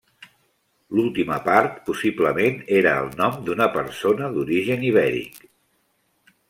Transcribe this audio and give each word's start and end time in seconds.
L'última 0.99 1.37
part, 1.49 1.75
possiblement 1.89 2.57
era 2.81 2.95
el 3.03 3.13
nom 3.21 3.39
d'una 3.49 3.69
persona 3.79 4.33
d'origen 4.39 4.89
ibèric. 4.93 5.43